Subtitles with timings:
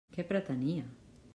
[0.15, 0.89] Què pretenia?